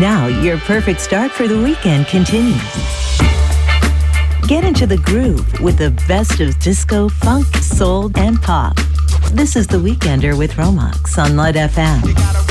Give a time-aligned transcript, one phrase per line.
[0.00, 2.60] Now, your perfect start for the weekend continues.
[4.46, 8.76] Get into the groove with the best of disco, funk, soul, and pop.
[9.32, 12.45] This is The Weekender with Romax on Lud FM.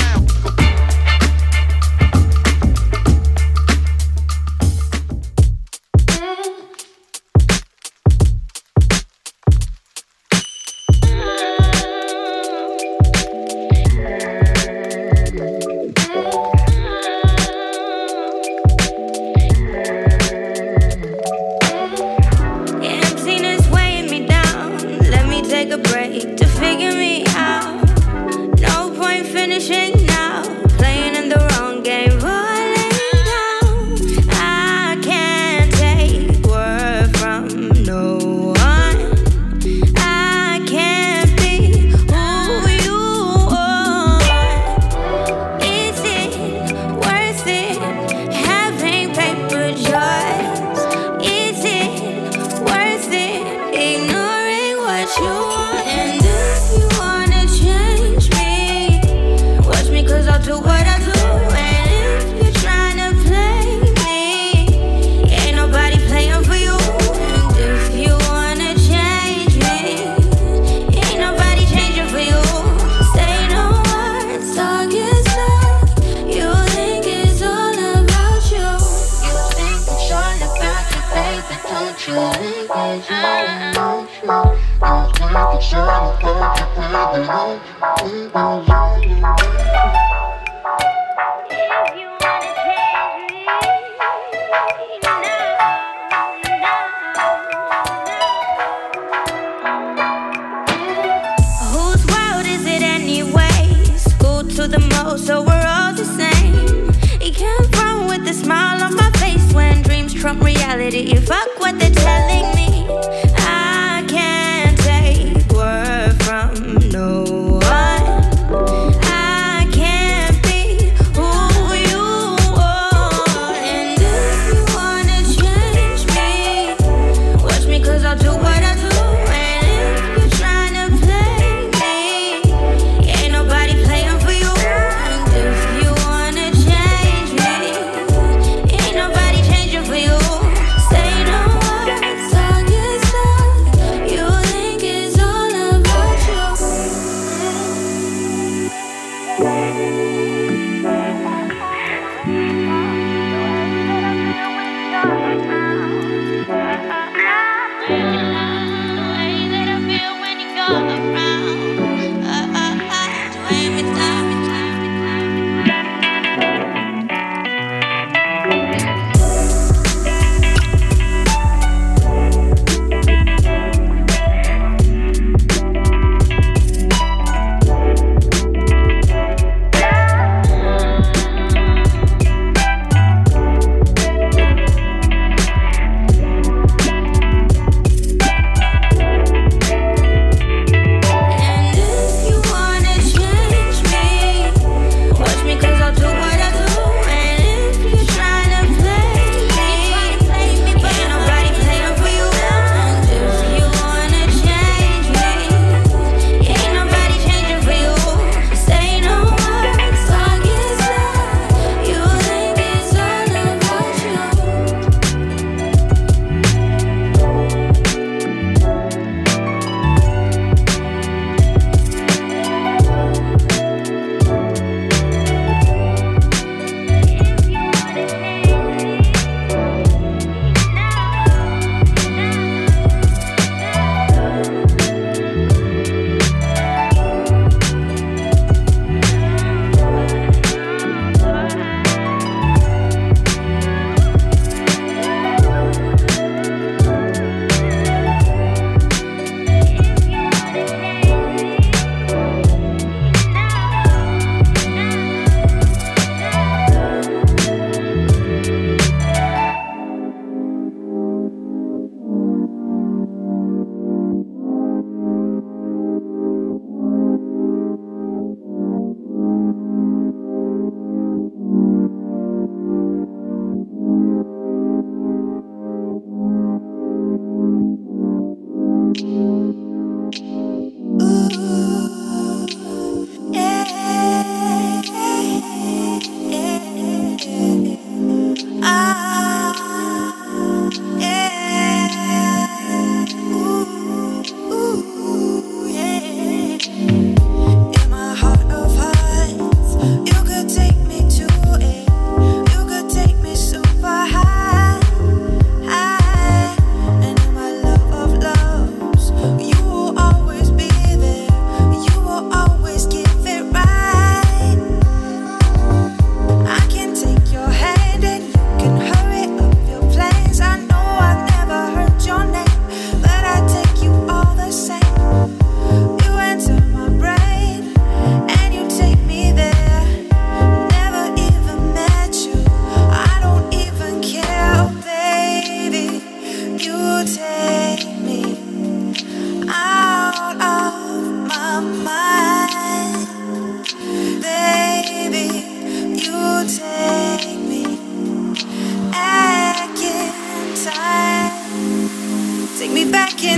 [104.67, 106.85] the most, so we're all the same.
[107.21, 111.15] You came from with a smile on my face when dreams trump reality.
[111.17, 112.54] Fuck what they're telling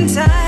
[0.07, 0.46] time.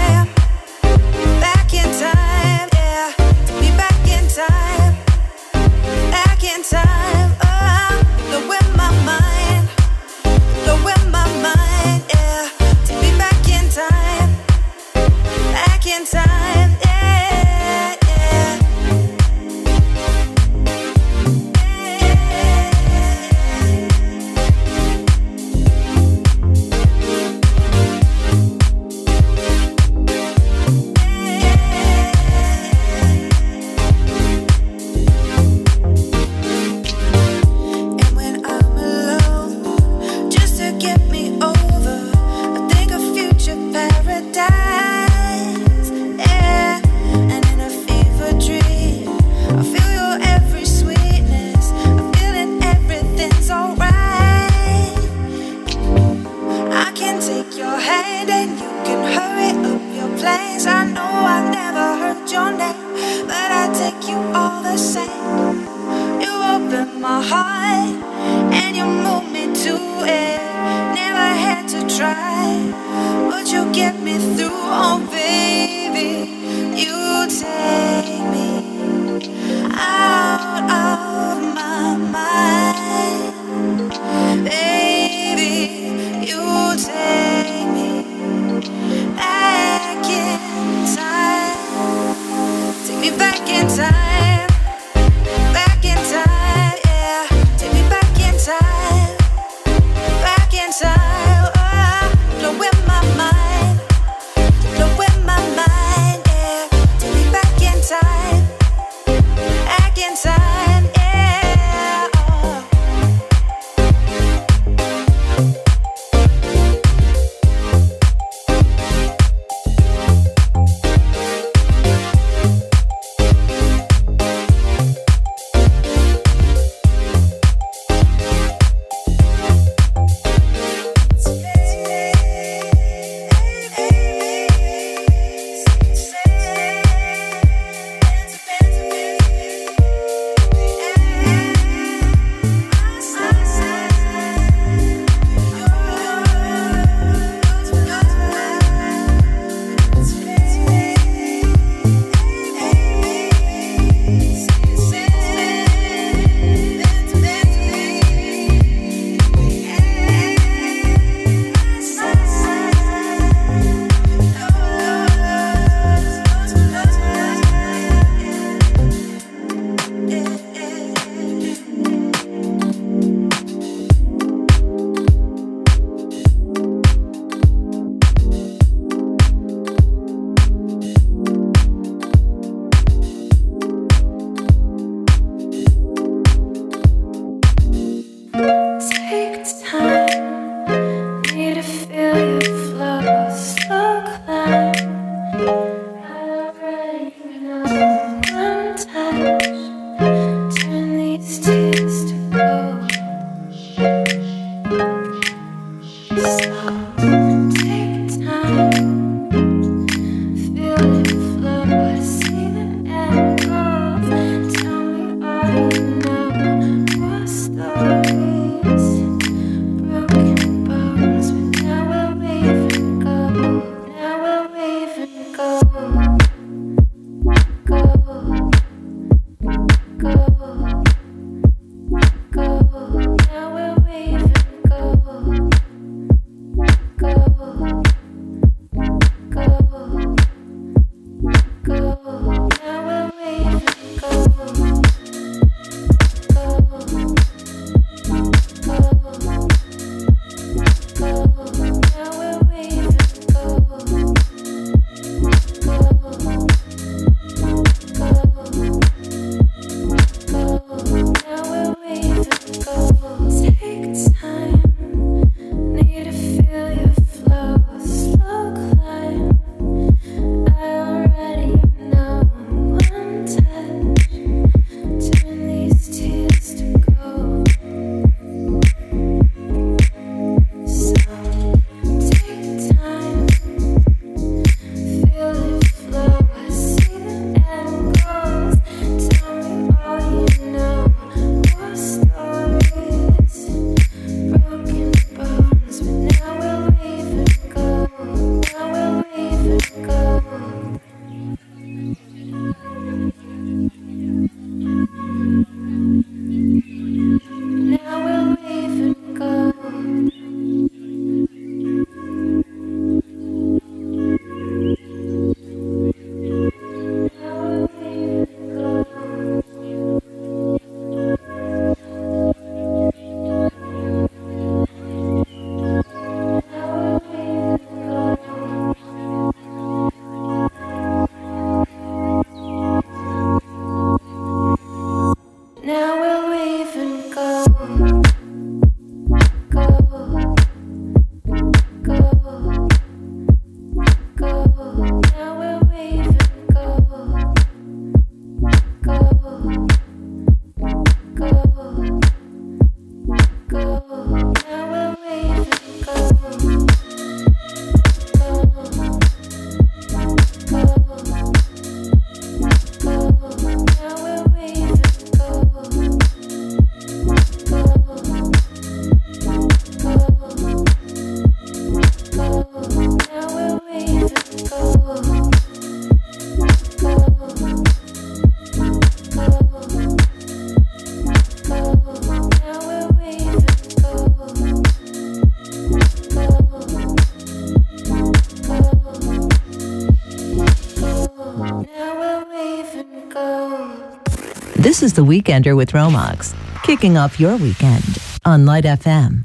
[394.99, 399.23] The Weekender with Romax, kicking off your weekend on Light FM.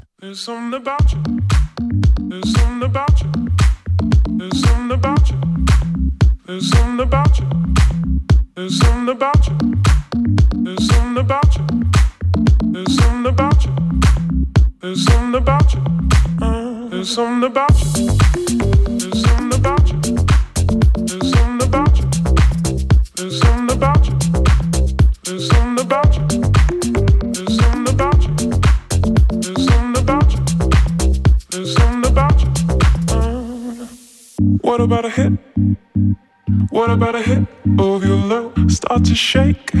[39.25, 39.71] shake,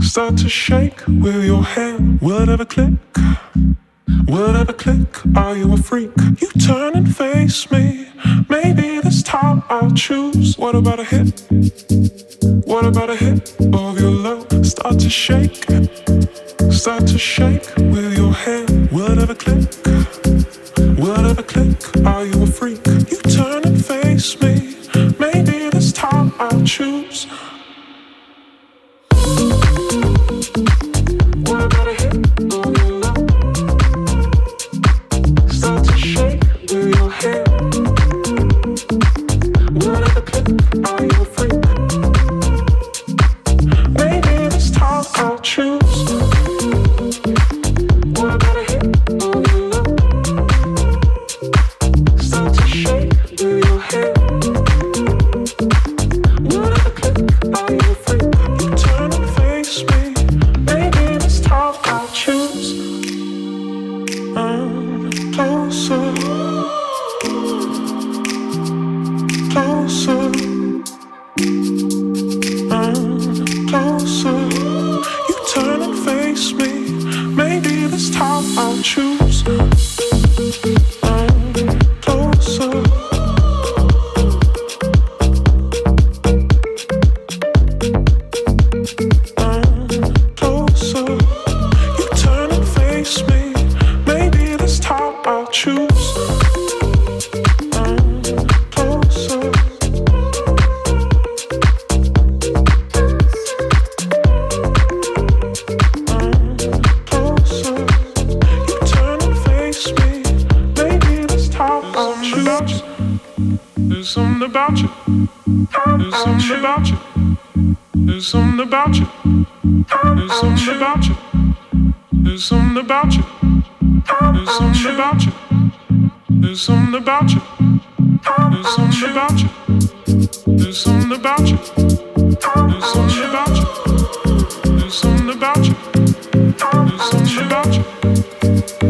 [0.00, 2.20] start to shake with your hand.
[2.20, 2.94] Whatever click,
[4.26, 6.10] whatever click, are you a freak?
[6.42, 8.08] You turn and face me.
[8.48, 10.58] Maybe this time I'll choose.
[10.58, 11.46] What about a hit?
[12.66, 14.48] What about a hit of your love?
[14.66, 15.64] Start to shake,
[16.72, 18.90] start to shake with your hand.
[18.90, 19.68] Whatever click,
[20.98, 22.79] whatever click, are you a freak?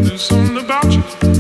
[0.02, 1.39] There's something about you.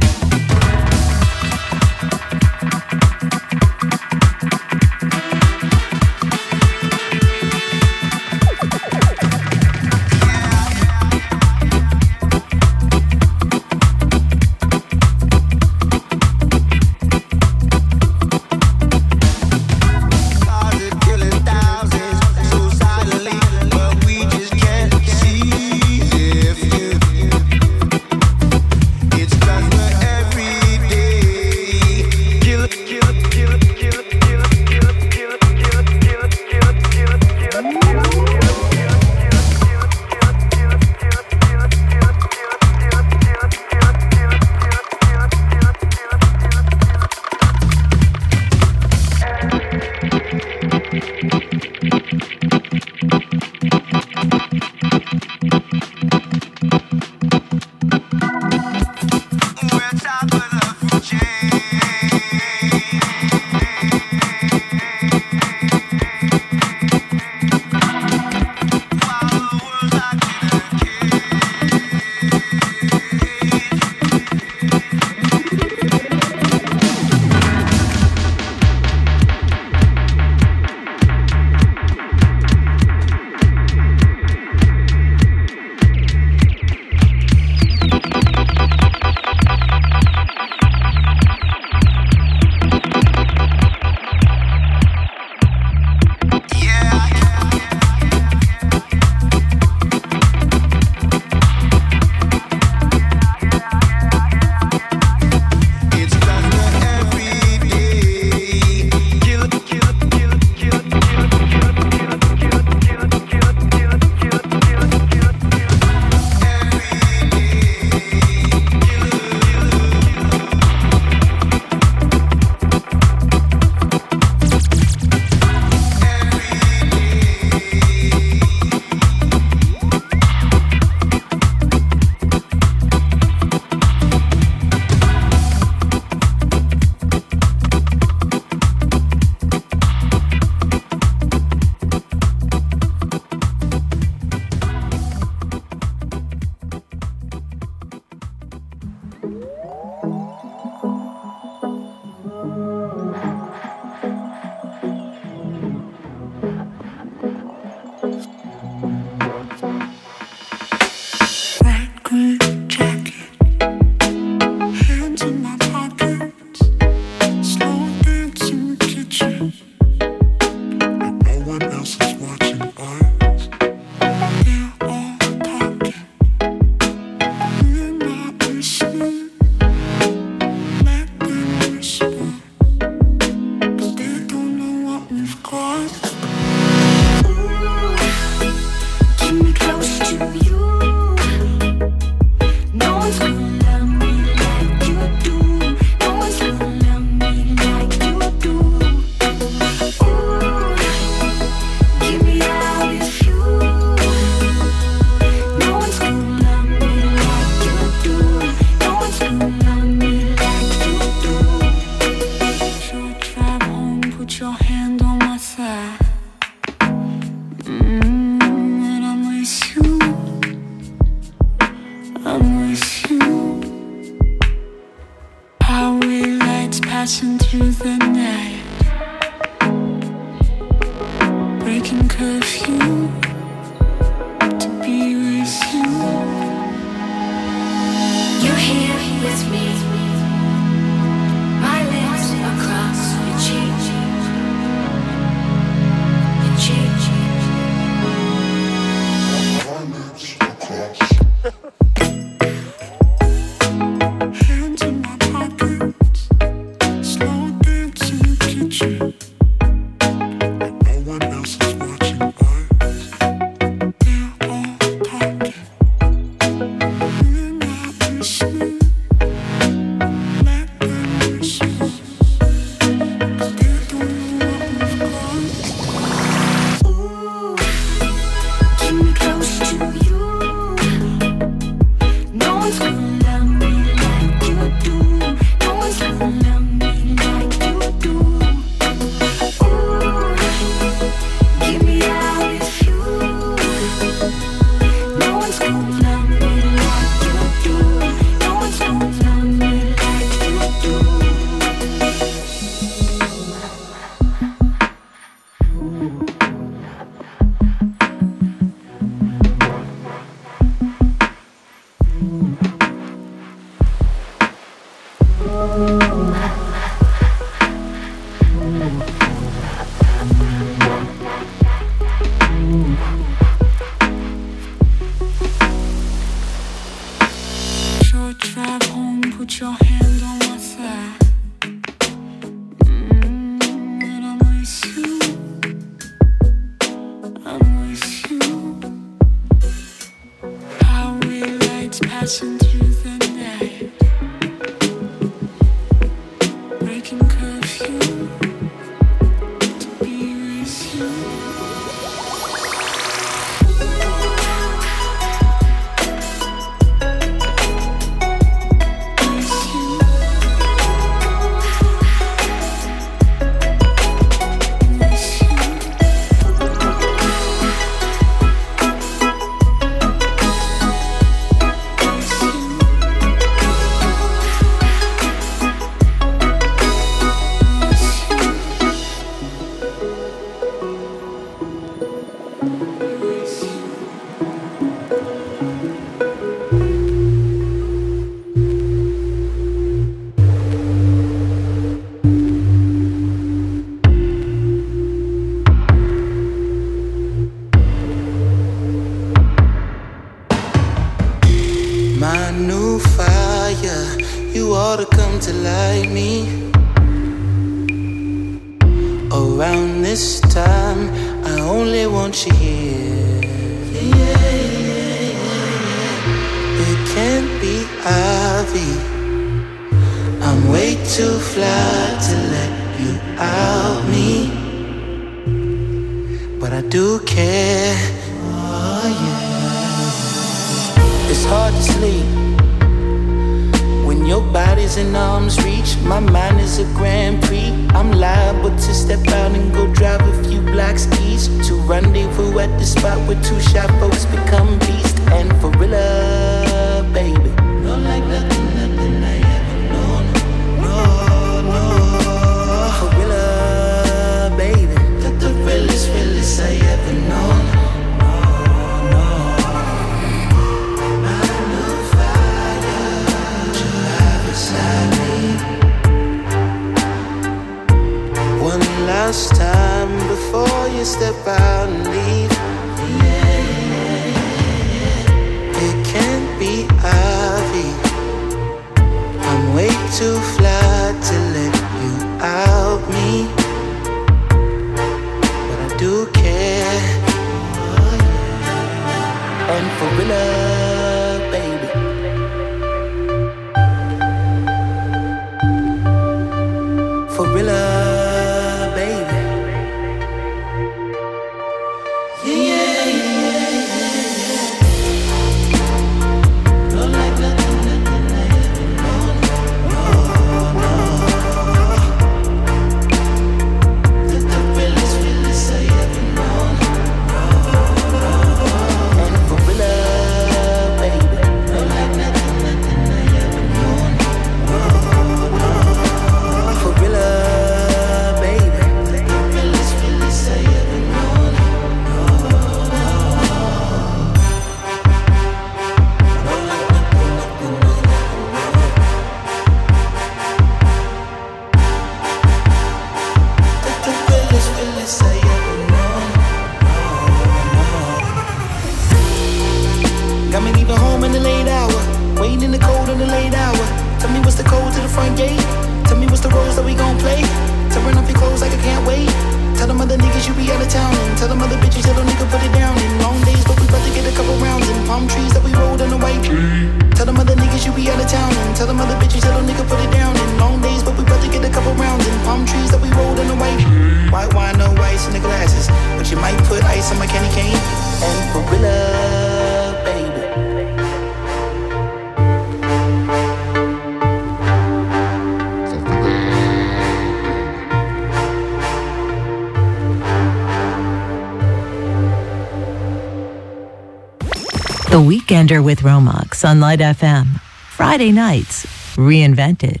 [596.61, 597.59] Romax on Light FM.
[597.89, 600.00] Friday nights, reinvented.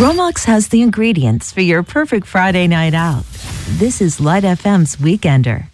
[0.00, 3.26] Romax has the ingredients for your perfect Friday night out.
[3.68, 5.69] This is Light FM's Weekender.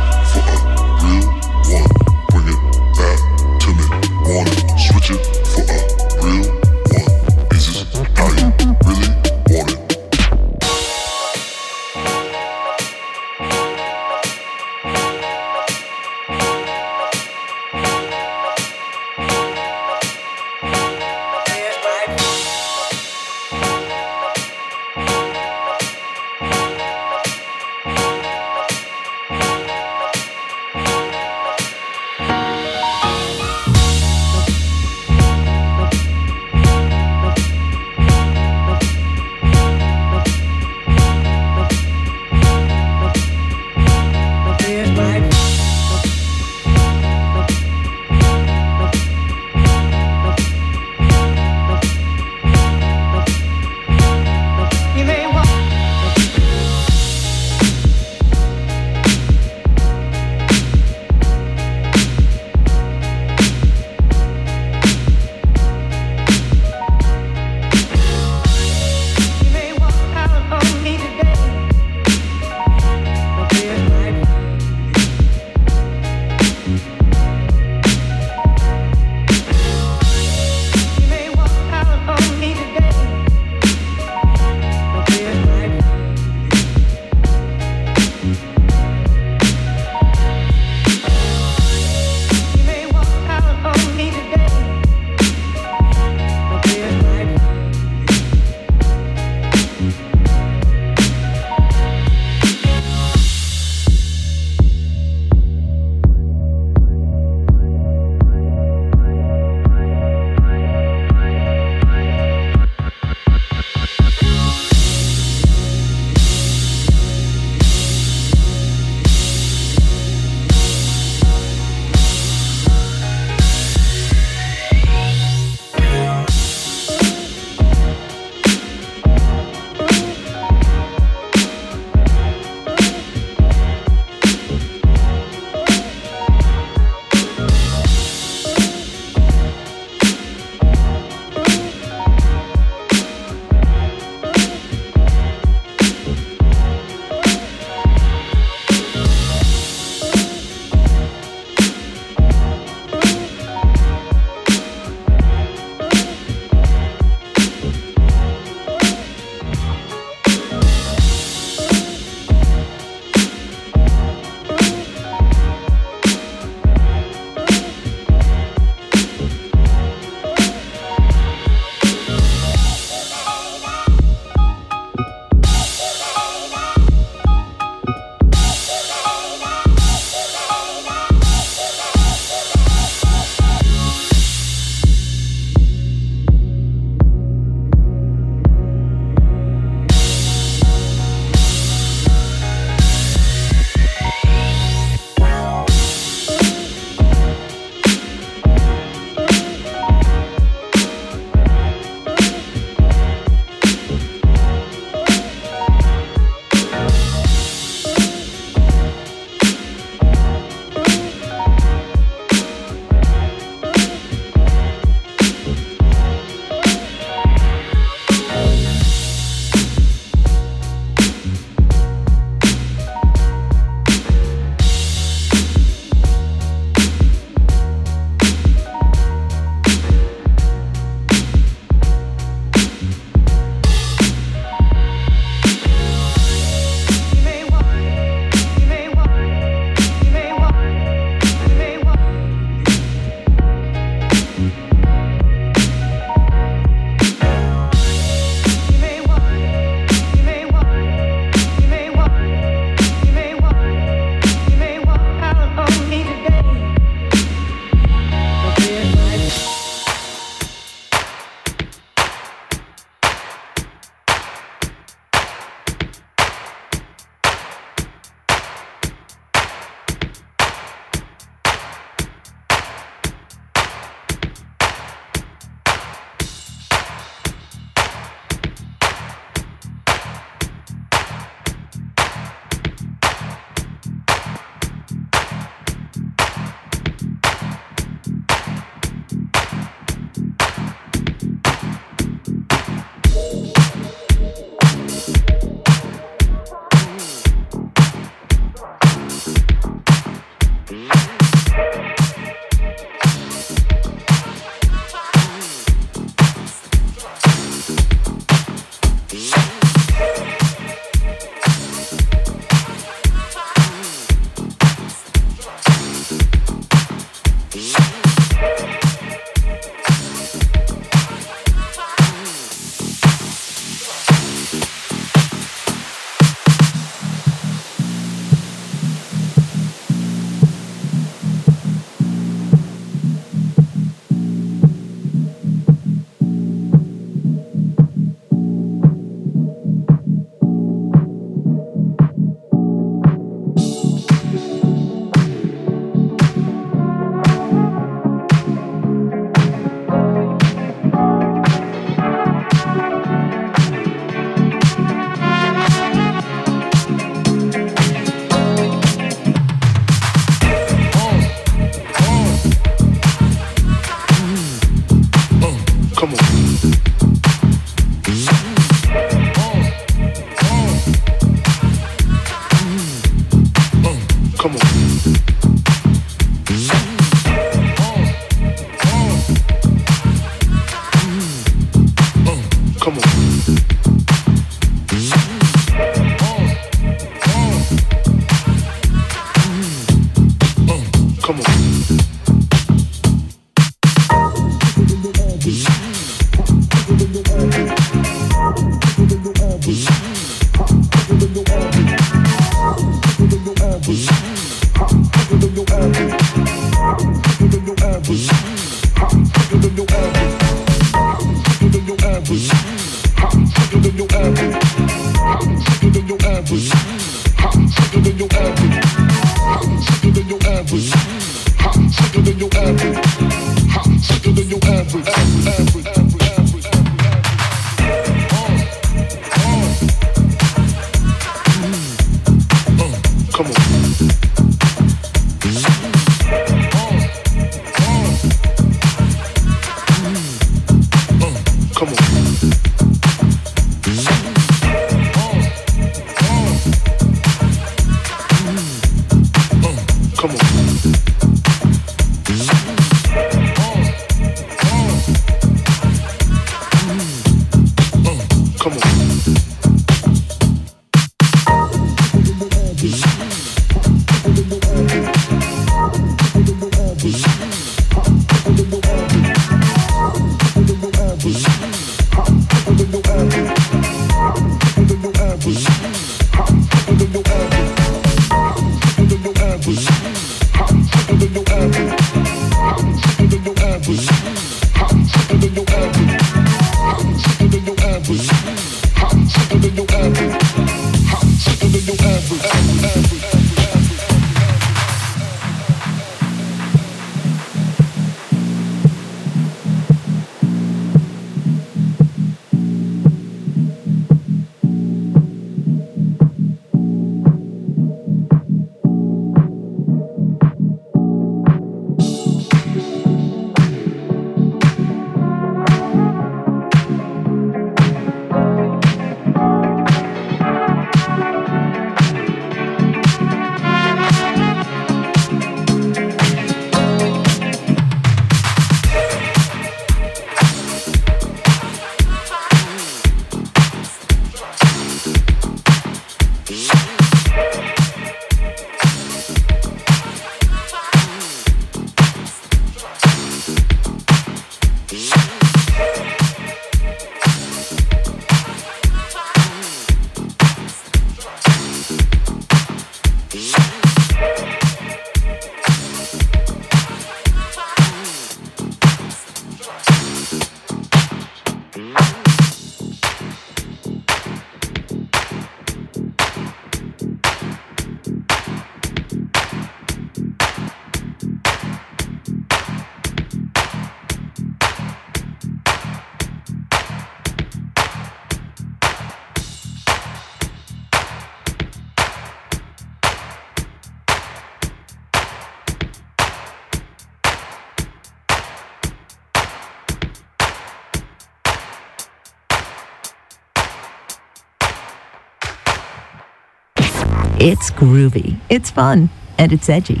[597.46, 600.00] It's groovy, it's fun, and it's edgy.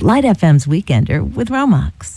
[0.00, 2.11] Light FM's Weekender with Romax.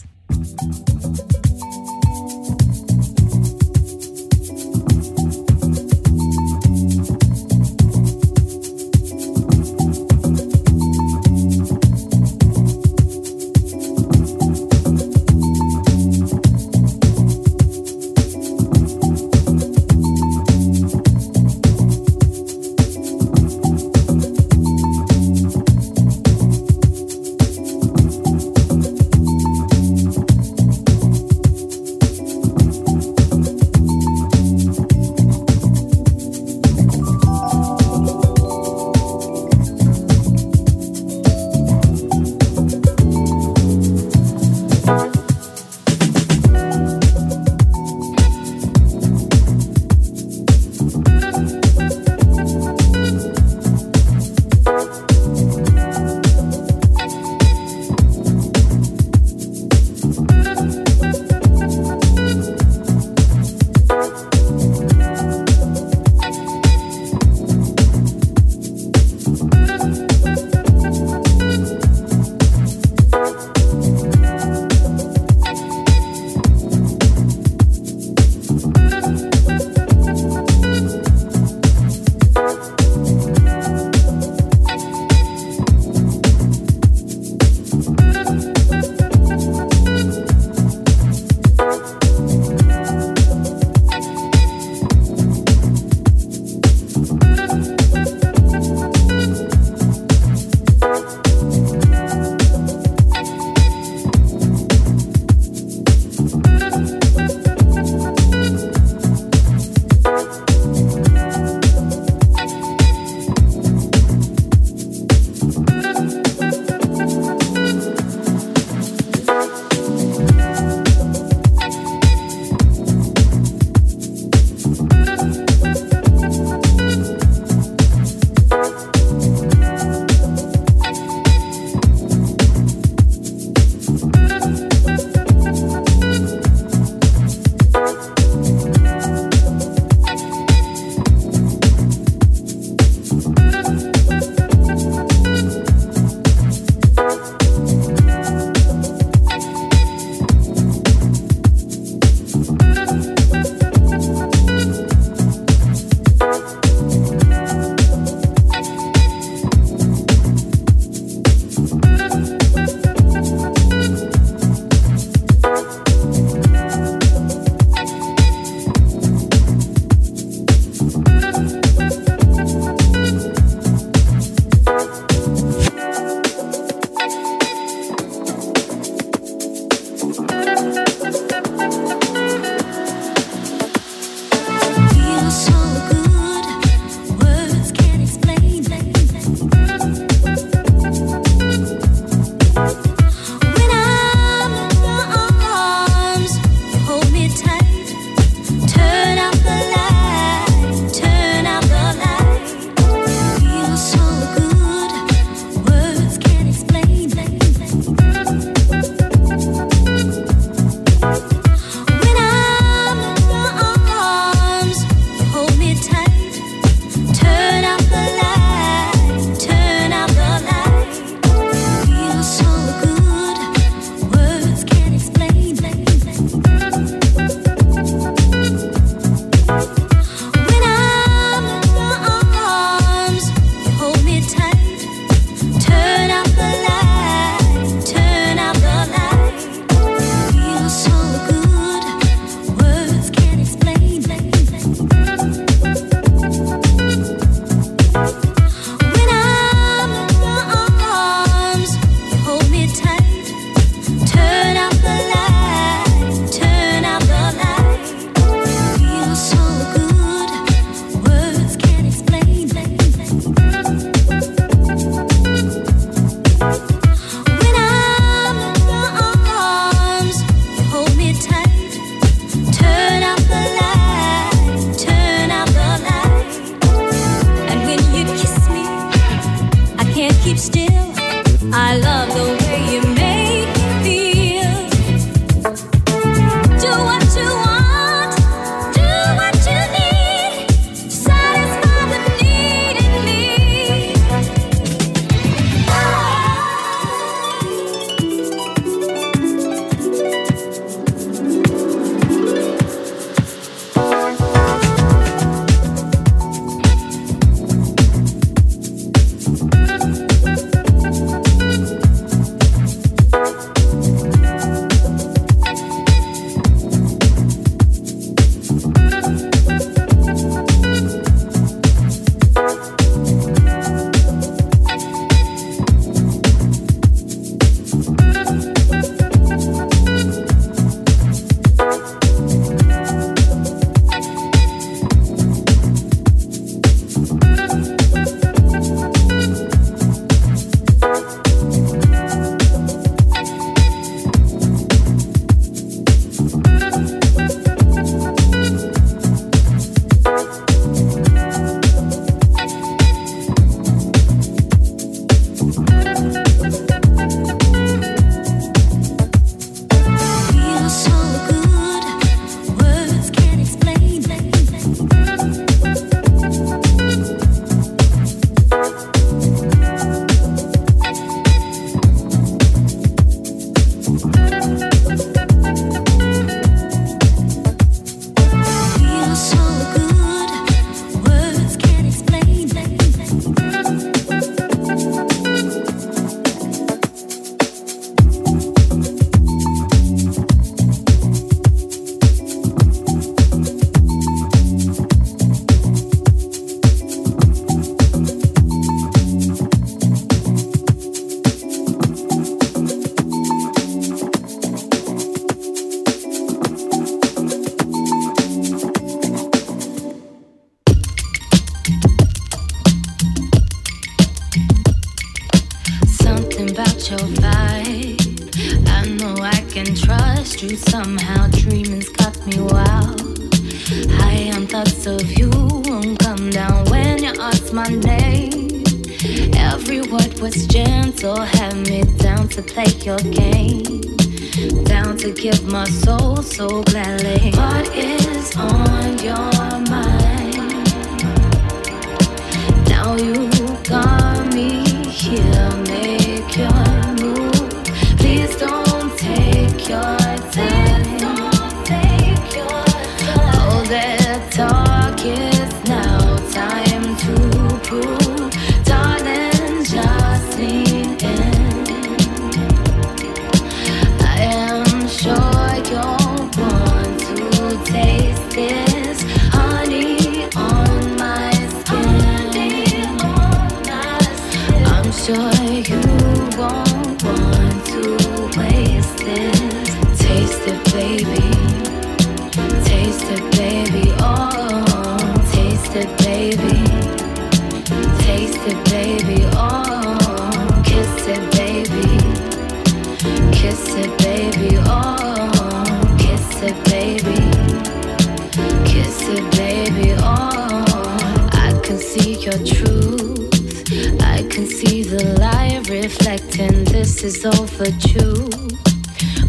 [502.43, 503.71] truth.
[504.01, 508.29] I can see the lie reflecting this is overdue.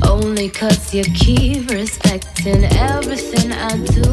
[0.02, 4.11] Only cause you keep respecting everything I do.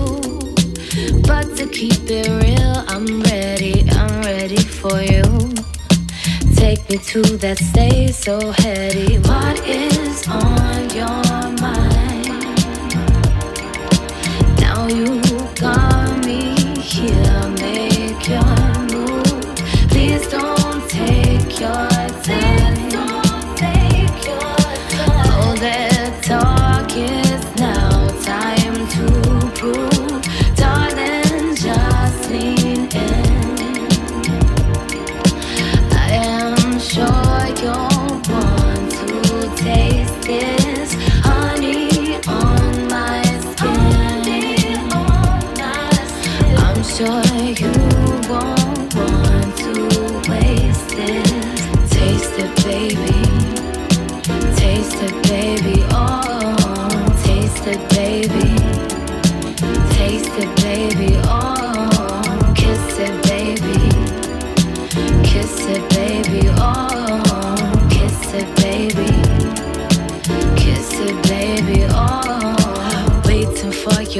[1.27, 5.23] But to keep it real, I'm ready, I'm ready for you.
[6.55, 9.17] Take me to that state so heady.
[9.19, 11.23] What is on your
[11.59, 12.27] mind?
[14.59, 15.21] Now you
[15.55, 16.02] gone.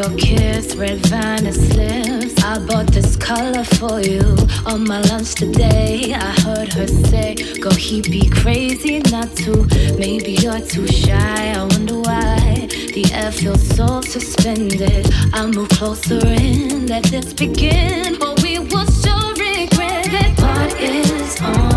[0.04, 2.44] Your kiss, red Venice lips.
[2.44, 4.36] I bought this color for you
[4.66, 6.14] on my lunch today.
[6.14, 9.66] I heard her say, Go, he be crazy not to.
[9.98, 11.54] Maybe you're too shy.
[11.54, 15.10] I wonder why the air feels so suspended.
[15.34, 18.18] I move closer in, let this begin.
[18.20, 20.40] But we will sure regret it.
[20.42, 21.73] What is on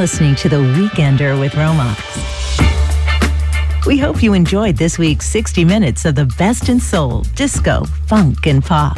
[0.00, 2.00] listening to The Weekender with Romax.
[3.84, 8.46] We hope you enjoyed this week's 60 minutes of the best in soul, disco, funk,
[8.46, 8.96] and pop.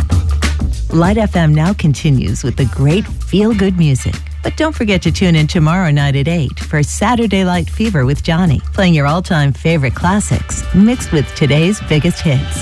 [0.93, 4.15] Light FM now continues with the great feel good music.
[4.45, 8.23] But don't forget to tune in tomorrow night at 8 for Saturday Light Fever with
[8.23, 12.61] Johnny, playing your all time favorite classics mixed with today's biggest hits.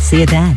[0.00, 0.56] See you then.